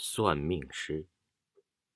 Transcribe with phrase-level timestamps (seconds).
[0.00, 1.08] 算命师。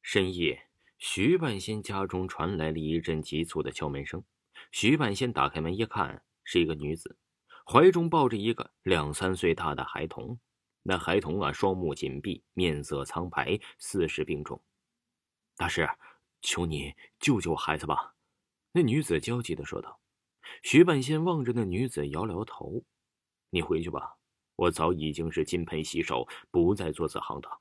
[0.02, 0.66] 深夜，
[0.98, 4.24] 徐半仙家中传来了一阵急促的敲门声。
[4.72, 7.16] 徐半仙打开门一看，是一个女子，
[7.64, 10.40] 怀中抱着一个两三岁大的孩童。
[10.82, 14.60] 那孩童啊，双目紧闭，面色苍白，似是病重。
[15.54, 15.88] 大师，
[16.40, 18.16] 求你救救孩子吧！
[18.72, 20.00] 那女子焦急的说道。
[20.64, 22.82] 徐半仙望着那女子，摇摇头
[23.50, 24.16] ：“你回去吧，
[24.56, 27.60] 我早已经是金盆洗手，不再做此行当。”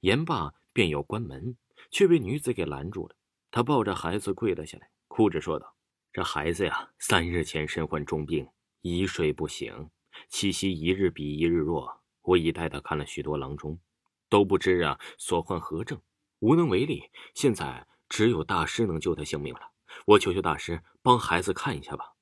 [0.00, 1.56] 言罢，便要关门，
[1.90, 3.16] 却被女子给拦住了。
[3.50, 5.74] 她抱着孩子跪了下来，哭着说道
[6.12, 8.48] ：“这孩子呀，三日前身患重病，
[8.82, 9.90] 一睡不醒，
[10.28, 12.02] 气息一日比一日弱。
[12.22, 13.80] 我已带他看了许多郎中，
[14.28, 16.00] 都不知啊所患何症，
[16.40, 17.10] 无能为力。
[17.34, 19.60] 现在只有大师能救他性命了。”
[20.04, 22.12] 我求求大师帮孩子看一下吧。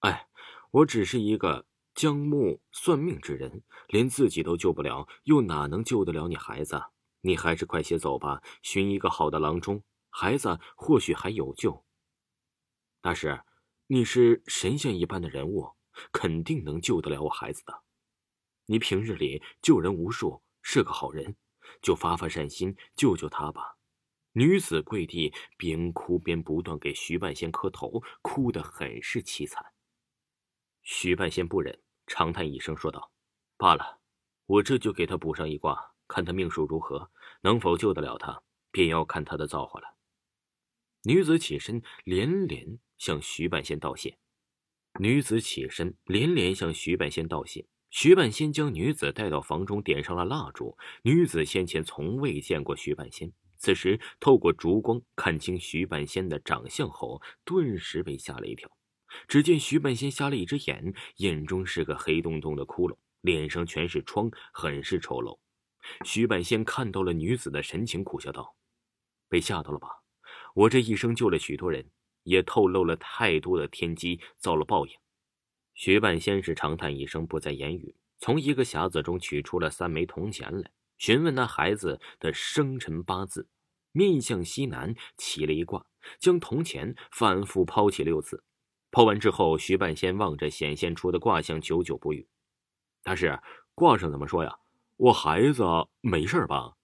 [0.00, 0.28] 哎，
[0.70, 6.80] 我只是一个将木算命之人，连自己都救不了，又哪能救得了你孩子？
[7.22, 11.84] 你还是快些走吧，寻一个好的郎中，孩子或许还有救。
[13.00, 13.42] 大师，
[13.86, 15.74] 你是神仙一般的人物，
[16.12, 17.82] 肯定能救得了我孩子的。
[18.66, 21.36] 你平日里救人无数，是个好人，
[21.82, 23.76] 就发发善心，救救他吧。
[24.32, 29.72] 女子跪地，边哭边不断给徐半仙磕头，哭得很是凄惨。
[30.82, 33.10] 徐半仙不忍，长叹一声说道
[33.58, 34.00] ：“罢了，
[34.46, 37.08] 我这就给他补上一卦，看他命数如何，
[37.42, 39.94] 能否救得了他，便要看他的造化了。”
[41.06, 44.18] 女子起身，连连向徐半仙道谢。
[44.98, 47.64] 女子起身，连连向徐半仙道谢。
[47.90, 50.76] 徐半仙将女子带到房中，点上了蜡烛。
[51.02, 53.32] 女子先前从未见过徐半仙。
[53.56, 58.70] 此时，透过烛光看清徐半仙的长相后，顿时被吓了一跳。
[59.26, 65.38] 只见徐半仙瞎了一只眼，眼中是个黑洞洞的窟窿，脸上全是疮，很是丑陋。
[66.04, 68.56] 徐半仙看到了女子的神情，苦笑道
[69.28, 69.88] ：“被吓到了吧？
[70.54, 71.90] 我这一生救了许多人，
[72.22, 74.92] 也透露了太多的天机，遭了报应。”
[75.74, 80.70] 徐半仙是长叹一声，不再言语，从一个匣子中取出了三枚铜钱来。
[80.98, 83.48] 询问那孩子的生辰八字，
[83.92, 85.86] 面向西南起了一卦，
[86.18, 88.44] 将铜钱反复抛起六次。
[88.90, 92.28] 抛完之后，徐半仙望着显现出的卦象，久久不语。
[93.02, 93.40] 大师，
[93.74, 94.58] 卦上怎么说呀？
[95.02, 95.64] 我孩子
[96.02, 96.74] 没事吧？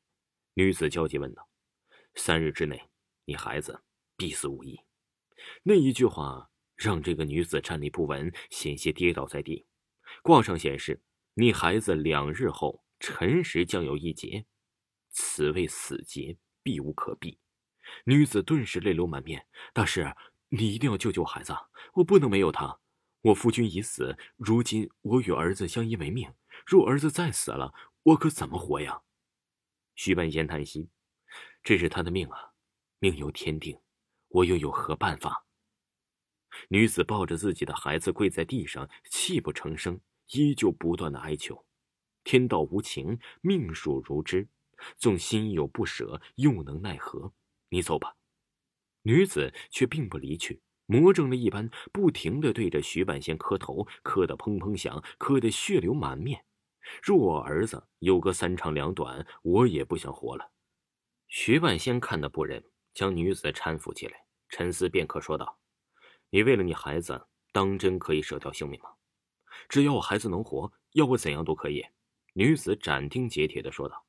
[0.54, 1.50] 女子焦急问道。
[2.14, 2.88] 三日之内，
[3.26, 3.82] 你孩子
[4.16, 4.80] 必死无疑。
[5.62, 9.66] 那一句话让这个女子站立不稳，险些跌倒在地。
[10.22, 11.02] 卦上显示，
[11.34, 12.82] 你孩子两日后。
[12.98, 14.46] 辰时将有一劫，
[15.10, 17.38] 此为死劫，避无可避。
[18.04, 19.46] 女子顿时泪流满面。
[19.74, 20.16] 大师，
[20.48, 21.54] 你一定要救救孩子，
[21.92, 22.80] 我不能没有他。
[23.20, 26.32] 我夫君已死，如今我与儿子相依为命。
[26.64, 27.74] 若儿子再死了，
[28.06, 29.02] 我可怎么活呀？
[29.96, 30.90] 徐半仙叹息
[31.64, 32.52] ：“这是他的命啊，
[33.00, 33.80] 命由天定，
[34.28, 35.44] 我又有何办法？”
[36.70, 41.66] 女子抱着自己的孩子跪在地上，泣不成声，依旧不断的哀求。
[42.22, 44.48] 天道无情，命数如织，
[44.96, 47.34] 纵心有不舍，又能奈何？
[47.70, 48.14] 你走吧。
[49.02, 56.44] 女子却并不离去，魔怔了一般，不停的对着徐半仙磕头，磕得砰砰响，磕得血流满面。
[57.02, 60.52] 若我儿子有个三长两短，我也不想活了。
[61.28, 62.64] 徐半仙看得不忍，
[62.94, 65.58] 将女子搀扶起来，沉思片刻，说道
[66.30, 68.90] ：“你为了你孩子，当真可以舍掉性命吗？
[69.68, 71.84] 只要我孩子能活，要我怎样都可以。”
[72.34, 74.06] 女子斩钉截铁的说道：“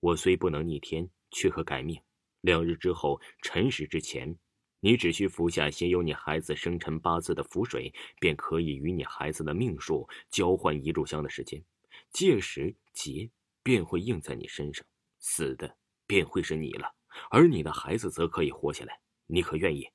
[0.00, 2.00] 我虽不能逆天，却可改命。
[2.42, 4.38] 两日之后，辰时之前，
[4.84, 11.64] 你只需服下写有你孩子生辰八字的符水，便可以与你孩子的命数交换一炷香的时间。
[12.10, 13.30] 届时劫
[13.62, 14.84] 便会应在你身上，
[15.20, 16.88] 死的便会是你了，
[17.30, 18.98] 而你的孩子则可以活下来。
[19.28, 19.88] 你可愿意？”“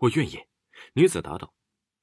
[0.00, 0.36] 我愿意。”
[0.94, 1.54] 女子答道。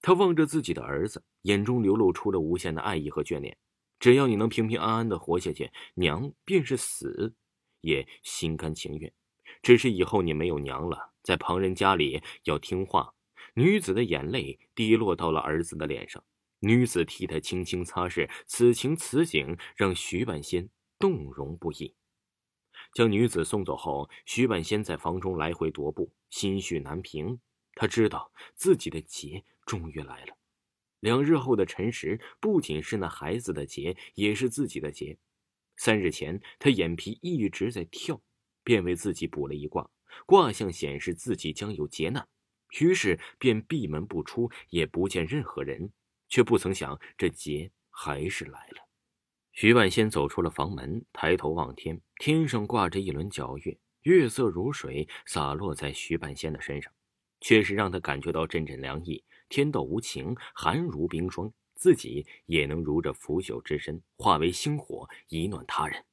[0.02, 3.58] 她望着自己的儿子，眼中流露出了无限的爱意和眷恋。
[4.00, 7.36] 只要你能平平安安的活下去，娘便是死，
[7.82, 9.14] 也心甘情愿。
[9.62, 13.14] 只是以后你没有娘了，在旁人家里要听话。
[13.56, 16.24] 女子的眼泪滴落到了儿子的脸上，
[16.60, 18.30] 女子替他轻轻擦拭。
[18.46, 20.70] 此情此景让徐半仙
[21.00, 21.96] 动容不已。
[22.94, 27.40] 将女子送走后，徐半仙在房中来回踱步，心绪难平。
[27.74, 30.38] 他知道自己的劫终于来了。
[31.00, 35.18] 两日后的辰时，不仅是那孩子的劫，也是自己的劫。
[35.78, 38.22] 三日前，他眼皮一直在跳，
[38.64, 39.90] 便为自己卜了一卦，
[40.26, 42.28] 卦象显示自己将有劫难，
[42.79, 45.91] 于是便闭门不出，也不见任何人，
[46.28, 48.88] 却不曾想这劫还是来了。
[49.52, 56.91] 徐半仙走出了房门，抬头望天，天上挂着一轮皎月，月色如水洒落在徐半仙的身上，
[57.40, 59.23] 确实让他感觉到阵阵凉意。
[59.47, 66.03] 天道无情，寒如冰霜，自己也能如这腐朽之身，化为星火，以暖他人。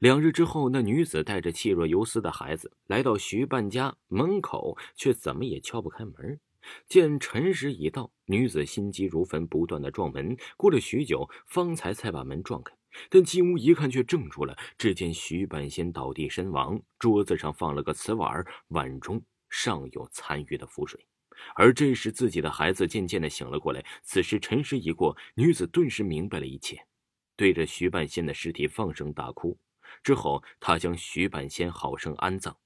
[0.00, 6.40] 两日之后，那女子带着气若游丝的孩子来到徐半家门口，却怎么也敲不开门。
[6.86, 10.36] 见辰时已到，女子心急如焚，不断的撞门。
[10.56, 12.72] 过了许久，方才才把门撞开。
[13.08, 14.56] 但进屋一看，却怔住了。
[14.76, 21.04] 只见徐半仙倒地身亡，桌子上放了个瓷碗，碗中尚有残余的符水。
[21.56, 23.84] 而这时，自己的孩子渐渐的醒了过来。
[24.02, 26.86] 此时辰时已过，女子顿时明白了一切，
[27.34, 29.58] 对着徐半仙的尸体放声大哭。
[30.02, 32.56] 之后，他将徐半仙好生安葬，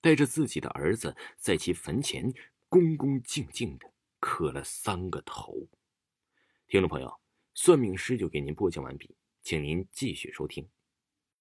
[0.00, 2.32] 带着自己的儿子在其坟前。
[2.68, 5.68] 恭恭敬敬的磕了三个头。
[6.66, 7.20] 听众朋友，
[7.54, 10.68] 算命师就给您播讲完毕，请您继续收听。